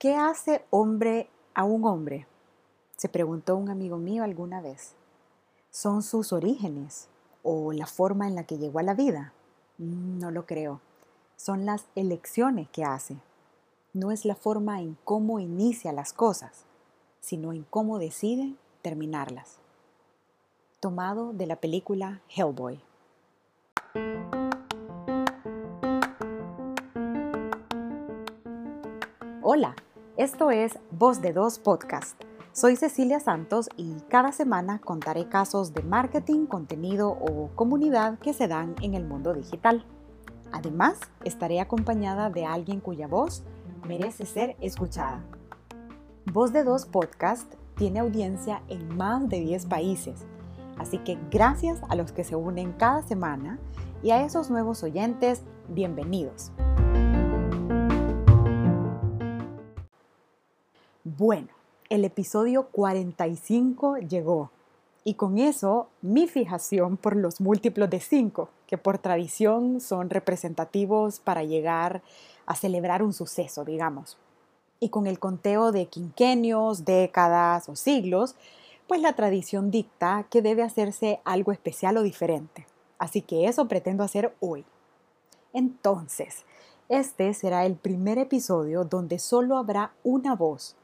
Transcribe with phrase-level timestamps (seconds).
[0.00, 2.26] ¿Qué hace hombre a un hombre?
[2.96, 4.94] Se preguntó un amigo mío alguna vez.
[5.68, 7.08] ¿Son sus orígenes
[7.42, 9.34] o la forma en la que llegó a la vida?
[9.76, 10.80] Mm, no lo creo.
[11.36, 13.18] Son las elecciones que hace.
[13.92, 16.64] No es la forma en cómo inicia las cosas,
[17.20, 19.58] sino en cómo decide terminarlas.
[20.80, 22.80] Tomado de la película Hellboy.
[29.42, 29.74] Hola,
[30.20, 32.22] esto es Voz de Dos Podcast.
[32.52, 38.46] Soy Cecilia Santos y cada semana contaré casos de marketing, contenido o comunidad que se
[38.46, 39.82] dan en el mundo digital.
[40.52, 43.44] Además, estaré acompañada de alguien cuya voz
[43.88, 45.24] merece ser escuchada.
[46.30, 50.26] Voz de Dos Podcast tiene audiencia en más de 10 países,
[50.76, 53.58] así que gracias a los que se unen cada semana
[54.02, 56.52] y a esos nuevos oyentes, bienvenidos.
[61.18, 61.48] Bueno,
[61.88, 64.52] el episodio 45 llegó
[65.02, 71.18] y con eso mi fijación por los múltiplos de 5, que por tradición son representativos
[71.18, 72.00] para llegar
[72.46, 74.18] a celebrar un suceso, digamos.
[74.78, 78.36] Y con el conteo de quinquenios, décadas o siglos,
[78.86, 82.68] pues la tradición dicta que debe hacerse algo especial o diferente.
[83.00, 84.64] Así que eso pretendo hacer hoy.
[85.52, 86.44] Entonces,
[86.88, 90.76] este será el primer episodio donde solo habrá una voz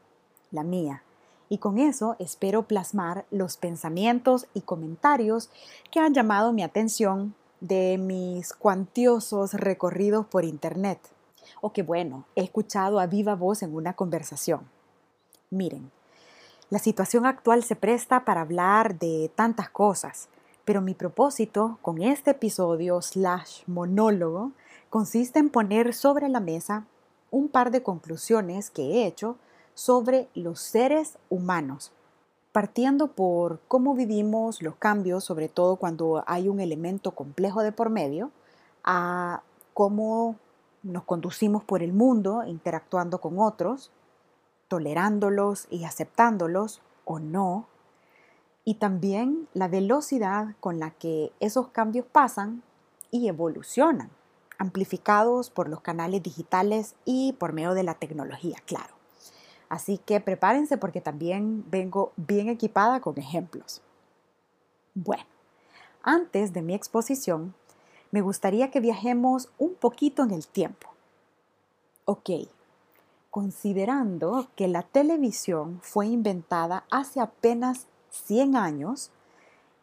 [0.51, 1.03] la mía.
[1.49, 5.49] Y con eso espero plasmar los pensamientos y comentarios
[5.91, 10.99] que han llamado mi atención de mis cuantiosos recorridos por Internet,
[11.61, 14.61] o que bueno, he escuchado a viva voz en una conversación.
[15.49, 15.91] Miren,
[16.69, 20.27] la situación actual se presta para hablar de tantas cosas,
[20.65, 24.51] pero mi propósito con este episodio slash monólogo
[24.89, 26.85] consiste en poner sobre la mesa
[27.31, 29.37] un par de conclusiones que he hecho
[29.77, 31.91] sobre los seres humanos,
[32.51, 37.91] partiendo por cómo vivimos los cambios, sobre todo cuando hay un elemento complejo de por
[37.91, 38.31] medio,
[38.83, 39.43] a
[39.75, 40.37] cómo
[40.81, 43.91] nos conducimos por el mundo interactuando con otros,
[44.67, 47.67] tolerándolos y aceptándolos o no,
[48.65, 52.63] y también la velocidad con la que esos cambios pasan
[53.11, 54.09] y evolucionan,
[54.57, 58.96] amplificados por los canales digitales y por medio de la tecnología, claro.
[59.69, 63.81] Así que prepárense porque también vengo bien equipada con ejemplos.
[64.93, 65.25] Bueno,
[66.03, 67.53] antes de mi exposición,
[68.11, 70.87] me gustaría que viajemos un poquito en el tiempo.
[72.05, 72.29] Ok,
[73.29, 79.11] considerando que la televisión fue inventada hace apenas 100 años,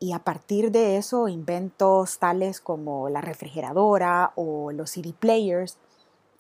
[0.01, 5.77] y a partir de eso inventos tales como la refrigeradora o los CD players,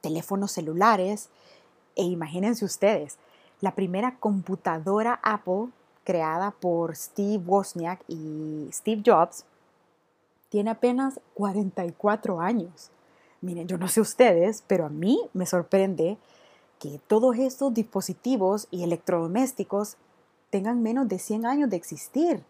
[0.00, 1.28] teléfonos celulares,
[1.94, 3.19] e imagínense ustedes,
[3.60, 5.69] la primera computadora Apple
[6.04, 9.44] creada por Steve Wozniak y Steve Jobs
[10.50, 12.91] tiene apenas 44 años.
[13.41, 16.19] Miren, yo no sé ustedes, pero a mí me sorprende
[16.78, 19.97] que todos estos dispositivos y electrodomésticos
[20.50, 22.42] tengan menos de 100 años de existir.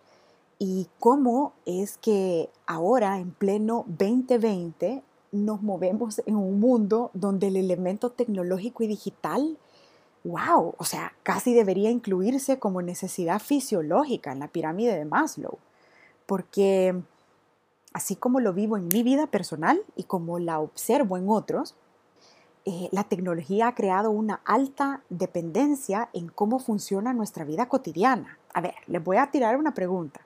[0.59, 7.56] Y cómo es que ahora, en pleno 2020, nos movemos en un mundo donde el
[7.56, 9.59] elemento tecnológico y digital
[10.25, 15.59] wow, o sea, casi debería incluirse como necesidad fisiológica en la pirámide de Maslow,
[16.27, 17.01] porque
[17.93, 21.77] así como lo vivo en mi vida personal y como la observo en otros,
[22.65, 28.39] eh, la tecnología ha creado una alta dependencia en cómo funciona nuestra vida cotidiana.
[28.55, 30.21] A ver, les voy a tirar una pregunta.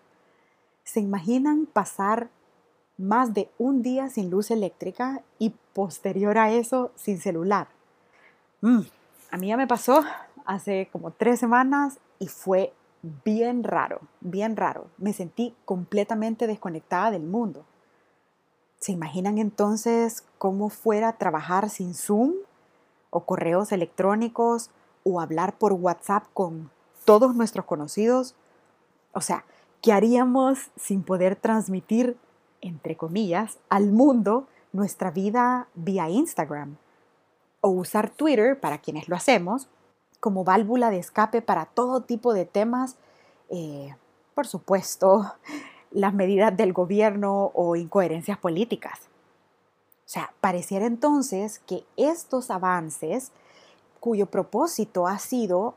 [0.84, 2.30] ¿Se imaginan pasar
[2.96, 7.68] más de un día sin luz eléctrica y posterior a eso sin celular?
[8.60, 8.82] Mm,
[9.30, 10.04] a mí ya me pasó
[10.44, 12.72] hace como tres semanas y fue
[13.24, 14.86] bien raro, bien raro.
[14.96, 17.64] Me sentí completamente desconectada del mundo.
[18.78, 22.32] ¿Se imaginan entonces cómo fuera trabajar sin Zoom
[23.10, 24.70] o correos electrónicos
[25.04, 26.70] o hablar por WhatsApp con
[27.04, 28.34] todos nuestros conocidos?
[29.12, 29.44] O sea,
[29.82, 32.16] ¿qué haríamos sin poder transmitir,
[32.60, 36.76] entre comillas, al mundo nuestra vida vía Instagram?
[37.60, 39.68] O usar Twitter, para quienes lo hacemos,
[40.20, 42.96] como válvula de escape para todo tipo de temas,
[43.50, 43.94] eh,
[44.34, 45.34] por supuesto,
[45.90, 49.00] las medidas del gobierno o incoherencias políticas.
[50.04, 53.30] O sea, pareciera entonces que estos avances,
[54.00, 55.74] cuyo propósito ha sido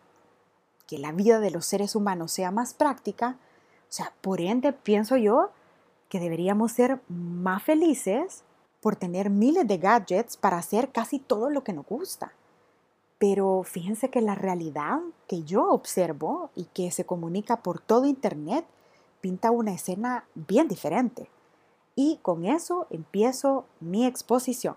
[0.87, 3.37] que la vida de los seres humanos sea más práctica,
[3.89, 5.51] o sea, por ende pienso yo
[6.07, 8.43] que deberíamos ser más felices
[8.81, 12.33] por tener miles de gadgets para hacer casi todo lo que nos gusta.
[13.19, 18.65] Pero fíjense que la realidad que yo observo y que se comunica por todo Internet
[19.21, 21.29] pinta una escena bien diferente.
[21.95, 24.75] Y con eso empiezo mi exposición.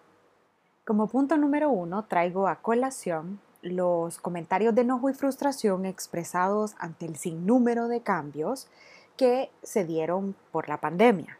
[0.85, 7.07] Como punto número uno, traigo a colación los comentarios de enojo y frustración expresados ante
[7.07, 8.69] el sinnúmero de cambios
[9.17, 11.39] que se dieron por la pandemia.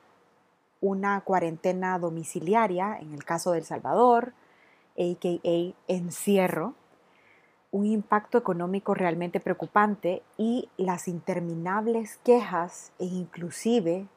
[0.85, 4.35] Una cuarentena domiciliaria en el caso de El Salvador,
[4.99, 6.75] aka encierro,
[7.71, 14.09] un impacto económico realmente preocupante y las interminables quejas e inclusive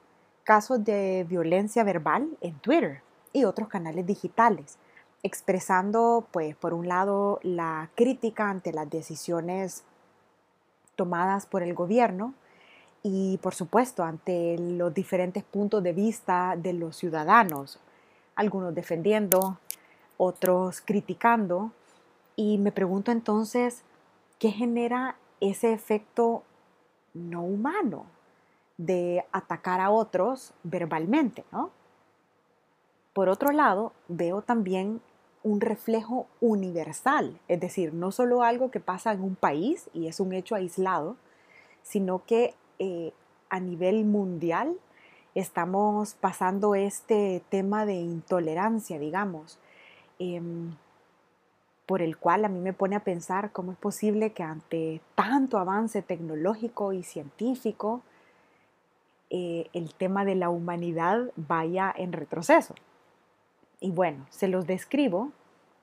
[0.43, 4.77] casos de violencia verbal en Twitter y otros canales digitales,
[5.23, 9.85] expresando pues por un lado la crítica ante las decisiones
[10.97, 12.33] tomadas por el gobierno
[13.03, 17.79] y por supuesto ante los diferentes puntos de vista de los ciudadanos,
[18.35, 19.59] algunos defendiendo,
[20.17, 21.71] otros criticando
[22.35, 23.83] y me pregunto entonces,
[24.39, 26.43] ¿qué genera ese efecto
[27.13, 28.05] no humano
[28.77, 31.45] de atacar a otros verbalmente?
[31.51, 31.71] ¿no?
[33.13, 35.01] Por otro lado, veo también
[35.43, 40.19] un reflejo universal, es decir, no solo algo que pasa en un país y es
[40.19, 41.15] un hecho aislado,
[41.81, 43.13] sino que eh,
[43.49, 44.75] a nivel mundial
[45.35, 49.59] estamos pasando este tema de intolerancia, digamos.
[50.19, 50.71] Em,
[51.87, 55.57] por el cual a mí me pone a pensar cómo es posible que ante tanto
[55.57, 58.01] avance tecnológico y científico,
[59.29, 62.75] eh, el tema de la humanidad vaya en retroceso.
[63.79, 65.31] Y bueno, se los describo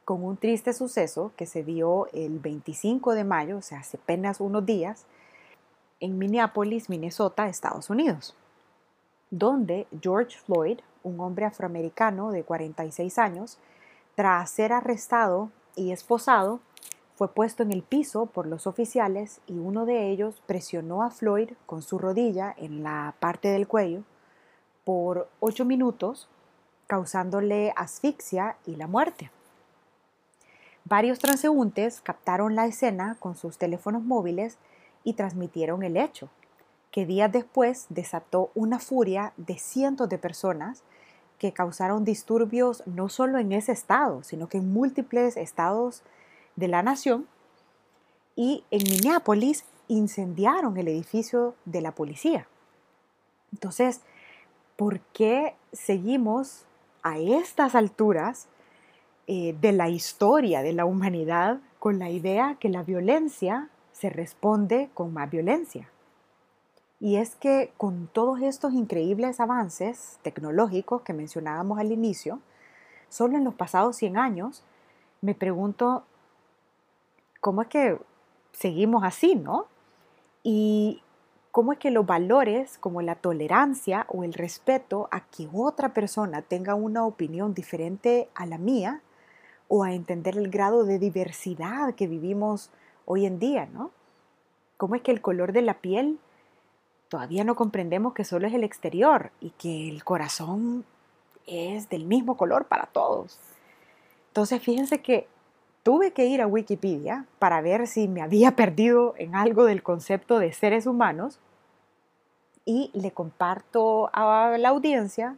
[0.05, 4.41] con un triste suceso que se dio el 25 de mayo, o sea, hace apenas
[4.41, 5.07] unos días,
[6.05, 8.37] en Minneapolis, Minnesota, Estados Unidos,
[9.31, 13.57] donde George Floyd, un hombre afroamericano de 46 años,
[14.15, 16.61] tras ser arrestado y esposado,
[17.15, 21.53] fue puesto en el piso por los oficiales y uno de ellos presionó a Floyd
[21.65, 24.03] con su rodilla en la parte del cuello
[24.85, 26.29] por ocho minutos,
[26.87, 29.31] causándole asfixia y la muerte.
[30.85, 34.59] Varios transeúntes captaron la escena con sus teléfonos móviles
[35.05, 36.29] y transmitieron el hecho,
[36.91, 40.83] que días después desató una furia de cientos de personas
[41.39, 46.03] que causaron disturbios no solo en ese estado, sino que en múltiples estados
[46.57, 47.27] de la nación.
[48.37, 52.49] Y en Minneapolis incendiaron el edificio de la policía.
[53.53, 54.01] Entonces,
[54.77, 56.65] ¿por qué seguimos
[57.03, 58.49] a estas alturas
[59.27, 64.91] eh, de la historia de la humanidad con la idea que la violencia se responde
[64.93, 65.89] con más violencia?
[67.01, 72.41] Y es que con todos estos increíbles avances tecnológicos que mencionábamos al inicio,
[73.09, 74.63] solo en los pasados 100 años,
[75.21, 76.05] me pregunto,
[77.41, 77.99] ¿cómo es que
[78.53, 79.67] seguimos así, no?
[80.43, 81.03] Y
[81.51, 86.43] cómo es que los valores como la tolerancia o el respeto a que otra persona
[86.43, 89.03] tenga una opinión diferente a la mía
[89.69, 92.71] o a entender el grado de diversidad que vivimos
[93.07, 93.91] hoy en día, ¿no?
[94.77, 96.19] ¿Cómo es que el color de la piel
[97.09, 100.85] todavía no comprendemos que solo es el exterior y que el corazón
[101.47, 103.39] es del mismo color para todos.
[104.29, 105.29] Entonces, fíjense que
[105.83, 110.39] tuve que ir a Wikipedia para ver si me había perdido en algo del concepto
[110.39, 111.39] de seres humanos
[112.65, 115.37] y le comparto a la audiencia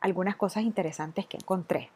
[0.00, 1.90] algunas cosas interesantes que encontré.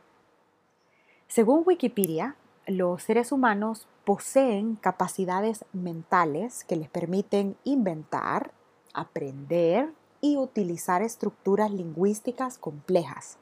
[1.26, 2.36] Según Wikipedia,
[2.66, 8.52] los seres humanos poseen capacidades mentales que les permiten inventar,
[8.92, 13.36] aprender y utilizar estructuras lingüísticas complejas,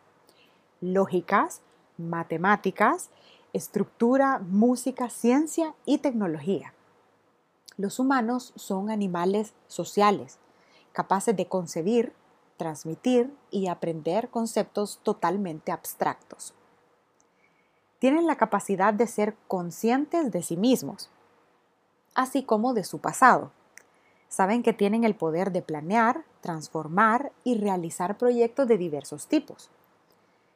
[0.80, 1.60] lógicas,
[1.98, 3.10] matemáticas,
[3.52, 6.74] estructura, música, ciencia y tecnología.
[7.76, 10.38] Los humanos son animales sociales,
[10.92, 12.12] capaces de concebir,
[12.56, 16.54] transmitir y aprender conceptos totalmente abstractos.
[18.02, 21.08] Tienen la capacidad de ser conscientes de sí mismos,
[22.16, 23.52] así como de su pasado
[24.26, 29.70] saben que tienen el poder de planear, transformar y realizar proyectos de diversos tipos.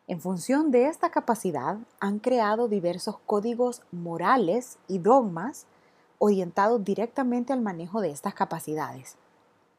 [0.08, 5.66] En función de esta capacidad, han creado diversos códigos morales y dogmas
[6.18, 9.14] orientados directamente al manejo de estas capacidades.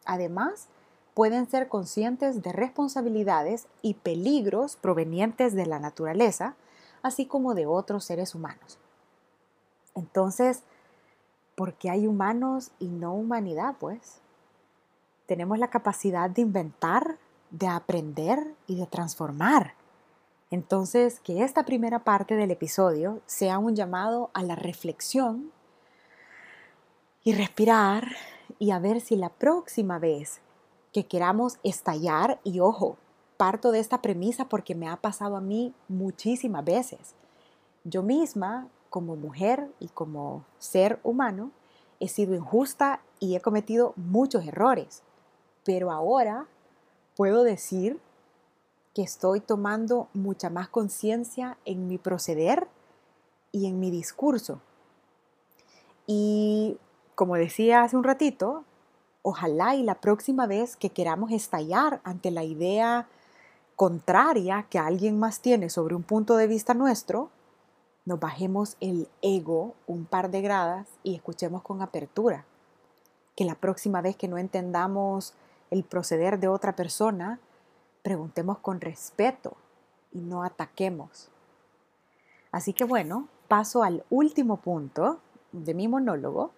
[0.06, 0.70] Además,
[1.14, 6.56] pueden ser conscientes de responsabilidades y peligros provenientes de la naturaleza,
[7.02, 8.78] así como de otros seres humanos.
[9.96, 10.64] Entonces,
[11.56, 14.20] porque hay humanos y no humanidad, pues.
[15.26, 17.18] Tenemos la capacidad de inventar,
[17.50, 19.74] de aprender y de transformar.
[20.52, 25.52] Entonces, que esta primera parte del episodio sea un llamado a la reflexión
[27.24, 28.16] y respirar
[28.60, 30.40] y a ver si la próxima vez
[30.94, 32.98] que queramos estallar, y ojo,
[33.38, 37.14] parto de esta premisa porque me ha pasado a mí muchísimas veces.
[37.84, 41.52] Yo misma, como mujer y como ser humano,
[42.00, 45.04] he sido injusta y he cometido muchos errores.
[45.64, 46.48] Pero ahora
[47.16, 48.00] puedo decir
[48.94, 52.68] que estoy tomando mucha más conciencia en mi proceder
[53.52, 54.60] y en mi discurso.
[56.08, 56.78] Y
[57.16, 58.64] como decía hace un ratito,
[59.22, 63.08] ojalá y la próxima vez que queramos estallar ante la idea
[63.78, 67.30] contraria que alguien más tiene sobre un punto de vista nuestro,
[68.06, 72.44] nos bajemos el ego un par de gradas y escuchemos con apertura.
[73.36, 75.36] Que la próxima vez que no entendamos
[75.70, 77.40] el proceder de otra persona,
[78.02, 79.56] preguntemos con respeto
[80.12, 81.30] y no ataquemos.
[82.52, 85.20] Así que bueno, paso al último punto
[85.52, 86.50] de mi monólogo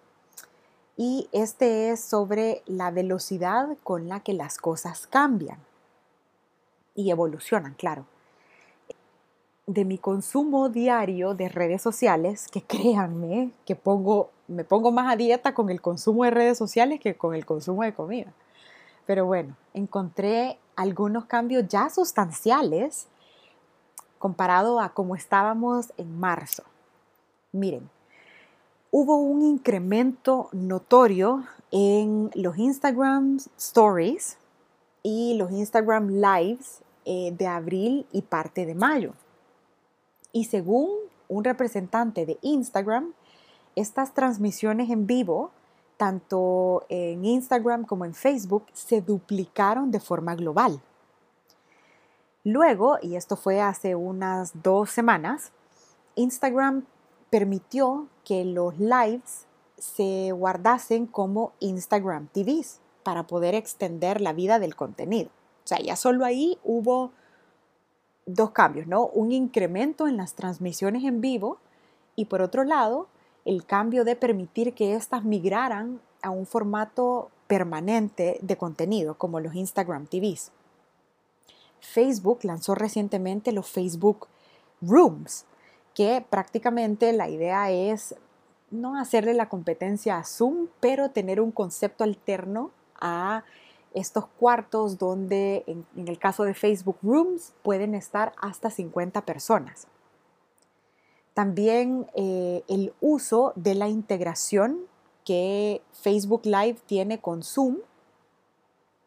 [0.96, 5.58] y este es sobre la velocidad con la que las cosas cambian
[6.94, 8.06] y evolucionan, claro.
[9.66, 15.16] De mi consumo diario de redes sociales, que créanme que pongo, me pongo más a
[15.16, 18.32] dieta con el consumo de redes sociales que con el consumo de comida.
[19.06, 23.06] Pero bueno, encontré algunos cambios ya sustanciales
[24.18, 26.62] comparado a cómo estábamos en marzo.
[27.52, 27.88] Miren,
[28.90, 34.36] hubo un incremento notorio en los Instagram Stories
[35.02, 39.14] y los Instagram Lives eh, de abril y parte de mayo.
[40.32, 40.90] Y según
[41.28, 43.14] un representante de Instagram,
[43.76, 45.50] estas transmisiones en vivo,
[45.96, 50.80] tanto en Instagram como en Facebook, se duplicaron de forma global.
[52.44, 55.52] Luego, y esto fue hace unas dos semanas,
[56.14, 56.84] Instagram
[57.28, 59.46] permitió que los lives
[59.78, 65.30] se guardasen como Instagram TVs para poder extender la vida del contenido.
[65.64, 67.12] O sea, ya solo ahí hubo
[68.26, 69.06] dos cambios, ¿no?
[69.06, 71.58] Un incremento en las transmisiones en vivo
[72.16, 73.08] y por otro lado,
[73.44, 79.54] el cambio de permitir que éstas migraran a un formato permanente de contenido como los
[79.54, 80.52] Instagram TVs.
[81.80, 84.28] Facebook lanzó recientemente los Facebook
[84.82, 85.46] Rooms,
[85.94, 88.14] que prácticamente la idea es
[88.70, 93.44] no hacerle la competencia a Zoom, pero tener un concepto alterno a
[93.94, 99.86] estos cuartos donde en, el caso de Facebook Rooms pueden estar hasta 50 personas.
[101.34, 104.80] También eh, el uso de la integración
[105.24, 107.78] que Facebook Live tiene con Zoom.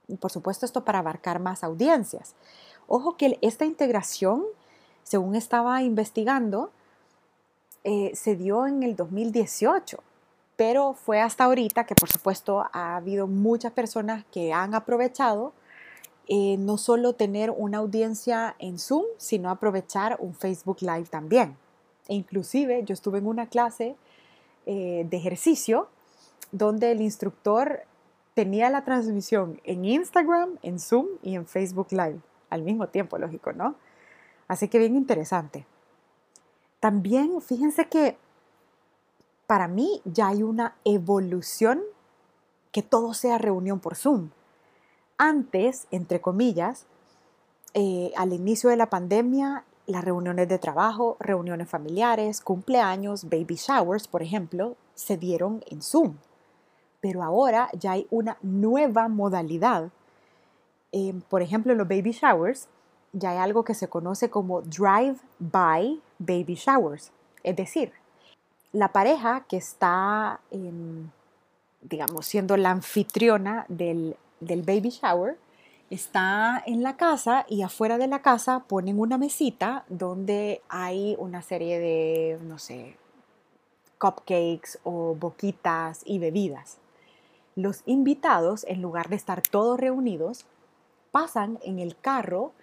[0.07, 2.35] Y por supuesto esto para abarcar más audiencias.
[2.87, 4.43] Ojo que esta integración,
[5.03, 6.71] según estaba investigando,
[7.83, 9.99] eh, se dio en el 2018,
[10.63, 15.51] pero fue hasta ahorita que por supuesto ha habido muchas personas que han aprovechado
[16.29, 21.57] eh, no solo tener una audiencia en Zoom, sino aprovechar un Facebook Live también.
[22.07, 23.97] E inclusive yo estuve en una clase
[24.65, 25.89] eh, de ejercicio
[26.53, 27.81] donde el instructor
[28.33, 33.51] tenía la transmisión en Instagram, en Zoom y en Facebook Live al mismo tiempo, lógico,
[33.51, 33.75] ¿no?
[34.47, 35.65] Así que bien interesante.
[36.79, 38.15] También fíjense que
[39.47, 41.81] para mí ya hay una evolución
[42.71, 44.29] que todo sea reunión por Zoom.
[45.17, 46.85] Antes, entre comillas,
[47.73, 54.07] eh, al inicio de la pandemia, las reuniones de trabajo, reuniones familiares, cumpleaños, baby showers,
[54.07, 56.15] por ejemplo, se dieron en Zoom.
[57.01, 59.89] Pero ahora ya hay una nueva modalidad.
[61.29, 62.67] Por ejemplo, en los baby showers,
[63.11, 67.11] ya hay algo que se conoce como drive-by baby showers.
[67.43, 67.91] Es decir,
[68.73, 71.09] la pareja que está, em,
[71.81, 75.37] digamos, siendo la anfitriona del, del baby shower,
[75.91, 81.43] está en la casa y afuera de la casa ponen una mesita donde hay una
[81.43, 82.97] serie de, no sé,
[83.99, 86.79] cupcakes o boquitas y bebidas.
[87.55, 90.45] Los invitados, en lugar de estar todos reunidos,
[91.11, 92.53] pasan en el carro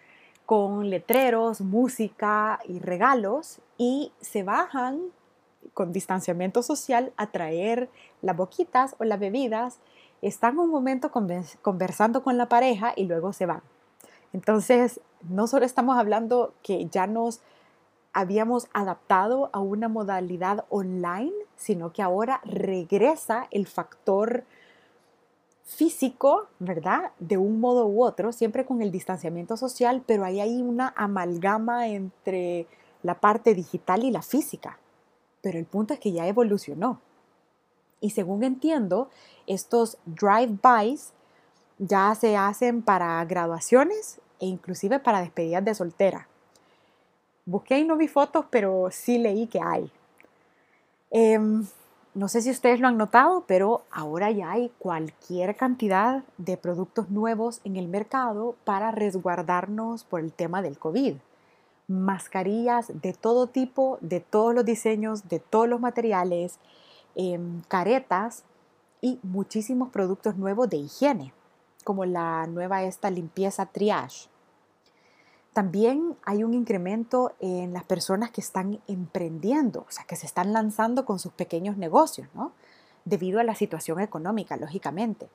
[0.44, 5.00] con letreros, música y regalos y se bajan
[5.74, 7.88] con distanciamiento social a traer
[8.22, 9.78] las boquitas o las bebidas,
[10.22, 11.10] están un momento
[11.62, 13.62] conversando con la pareja y luego se van.
[14.32, 17.40] Entonces, no solo estamos hablando que ya nos
[18.12, 24.44] habíamos adaptado a una modalidad online, sino que ahora regresa el factor
[25.64, 27.12] físico, ¿verdad?
[27.20, 31.86] De un modo u otro, siempre con el distanciamiento social, pero ahí hay una amalgama
[31.88, 32.66] entre
[33.02, 34.78] la parte digital y la física.
[35.42, 37.00] Pero el punto es que ya evolucionó.
[38.00, 39.10] Y según entiendo,
[39.46, 41.12] estos drive-bys
[41.78, 46.28] ya se hacen para graduaciones e inclusive para despedidas de soltera.
[47.46, 49.90] Busqué y no vi fotos, pero sí leí que hay.
[51.10, 51.66] Em,
[52.14, 57.10] no sé si ustedes lo han notado, pero ahora ya hay cualquier cantidad de productos
[57.10, 61.16] nuevos en el mercado para resguardarnos por el tema del COVID.
[61.90, 66.60] Mascarillas de todo tipo, de todos los diseños, de todos los materiales,
[67.16, 68.44] em, caretas
[69.00, 71.32] y muchísimos productos nuevos de higiene,
[71.82, 74.28] como la nueva esta limpieza triage.
[75.52, 80.52] También hay un incremento en las personas que están emprendiendo, o sea, que se están
[80.52, 82.52] lanzando con sus pequeños negocios, ¿no?
[83.04, 85.28] Debido a la situación económica, lógicamente.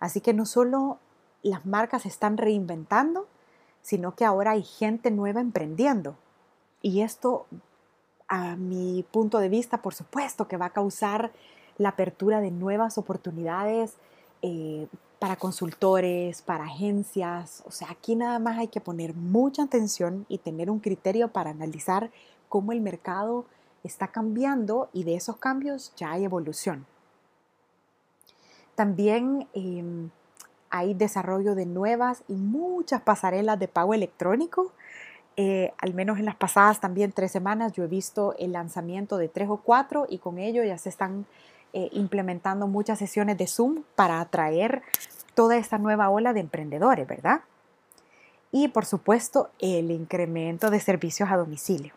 [0.00, 0.98] Así que no solo
[1.42, 3.26] las marcas se están reinventando,
[3.84, 6.16] sino que ahora hay gente nueva emprendiendo.
[6.80, 7.44] Y esto,
[8.28, 11.32] a mi punto de vista, por supuesto que va a causar
[11.76, 13.96] la apertura de nuevas oportunidades
[14.40, 14.86] eh,
[15.18, 17.62] para consultores, para agencias.
[17.66, 21.50] O sea, aquí nada más hay que poner mucha atención y tener un criterio para
[21.50, 22.10] analizar
[22.48, 23.44] cómo el mercado
[23.82, 26.86] está cambiando y de esos cambios ya hay evolución.
[28.76, 30.08] También em,
[30.74, 34.72] hay desarrollo de nuevas y muchas pasarelas de pago electrónico.
[35.36, 39.28] Eh, al menos en las pasadas también tres semanas yo he visto el lanzamiento de
[39.28, 41.26] tres o cuatro y con ello ya se están
[41.74, 44.82] eh, implementando muchas sesiones de Zoom para atraer
[45.34, 47.42] toda esta nueva ola de emprendedores, ¿verdad?
[48.50, 51.94] Y por supuesto, el incremento de servicios a domicilio.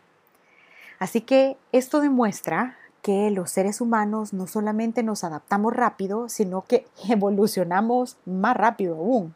[1.00, 6.86] Así que esto demuestra que los seres humanos no solamente nos adaptamos rápido, sino que
[7.10, 9.34] evolucionamos más rápido aún.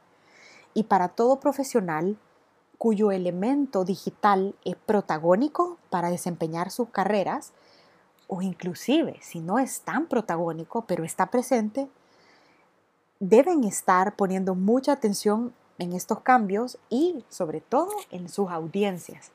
[0.73, 2.17] Y para todo profesional
[2.77, 7.53] cuyo elemento digital es protagónico para desempeñar sus carreras,
[8.27, 11.87] o inclusive si no es tan protagónico, pero está presente,
[13.21, 19.31] deben estar poniendo mucha atención en estos cambios y sobre todo en sus audiencias.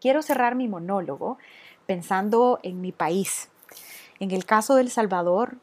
[0.00, 1.38] Quiero cerrar mi monólogo
[1.88, 3.48] pensando en mi país.
[4.20, 5.56] En el caso de El Salvador,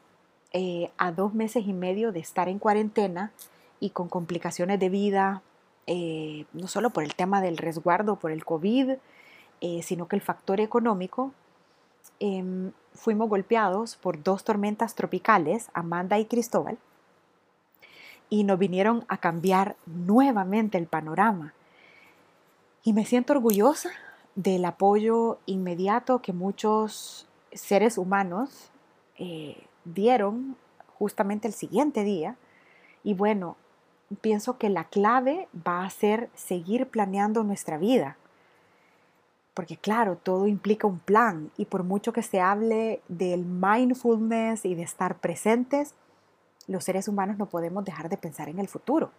[0.52, 3.32] eh, a dos meses y medio de estar en cuarentena
[3.80, 5.40] y con complicaciones de vida,
[5.86, 8.96] eh, no solo por el tema del resguardo, por el COVID,
[9.62, 11.32] eh, sino que el factor económico,
[12.18, 16.78] Em, fuimos golpeados por dos tormentas tropicales, Amanda y Cristóbal,
[18.30, 21.52] y nos vinieron a cambiar nuevamente el panorama.
[22.82, 23.90] Y me siento orgullosa
[24.36, 28.70] del apoyo inmediato que muchos seres humanos
[29.18, 30.56] eh, dieron
[30.98, 32.36] justamente el siguiente día.
[33.02, 33.56] Y bueno,
[34.20, 38.16] pienso que la clave va a ser seguir planeando nuestra vida
[39.56, 44.74] porque claro, todo implica un plan y por mucho que se hable del mindfulness y
[44.74, 45.94] de estar presentes,
[46.66, 49.12] los seres humanos no podemos dejar de pensar en el futuro.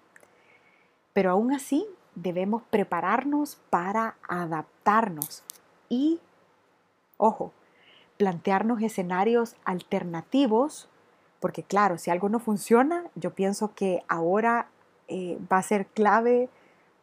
[1.11, 5.43] Pero aún así debemos prepararnos para adaptarnos
[5.87, 6.19] y,
[7.17, 7.53] ojo,
[8.17, 10.89] plantearnos escenarios alternativos,
[11.39, 14.67] porque claro, si algo no funciona, yo pienso que ahora
[15.07, 16.49] eh, va a ser clave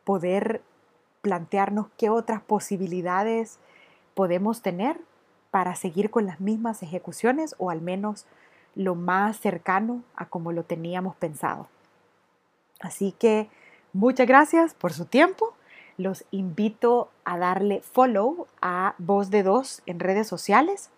[0.03, 0.63] poder
[1.23, 3.59] plantearnos qué otras posibilidades
[4.15, 5.01] podemos tener
[5.53, 8.27] para seguir con las mismas ejecuciones o al menos
[8.75, 11.69] lo más cercano a como lo teníamos pensado.
[12.81, 13.49] Así que
[13.95, 15.55] muchas gracias por su tiempo.
[15.97, 20.91] Los invito a darle follow a Voz de Dos en redes sociales.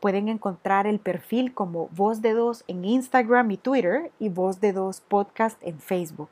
[0.00, 4.72] Pueden encontrar el perfil como Voz de Dos en Instagram y Twitter y Voz de
[4.72, 6.30] Dos Podcast en Facebook.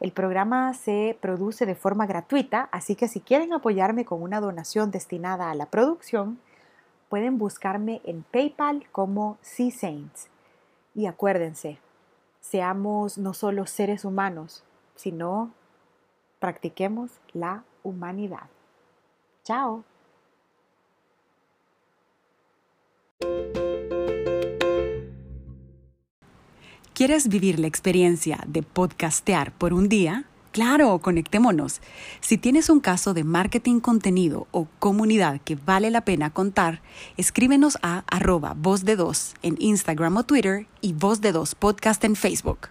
[0.00, 4.90] El programa se produce de forma gratuita, así que si quieren apoyarme con una donación
[4.90, 6.38] destinada a la producción,
[7.10, 10.28] pueden buscarme en PayPal como Sea Saints.
[10.94, 11.78] Y acuérdense,
[12.40, 14.64] seamos no solo seres humanos,
[15.00, 15.52] sino
[16.40, 18.48] practiquemos la humanidad.
[19.44, 19.84] Chao.
[26.92, 30.26] ¿Quieres vivir la experiencia de podcastear por un día?
[30.52, 31.80] Claro, conectémonos.
[32.20, 36.82] Si tienes un caso de marketing contenido o comunidad que vale la pena contar,
[37.16, 42.04] escríbenos a arroba voz de dos en Instagram o Twitter y voz de dos podcast
[42.04, 42.68] en Facebook.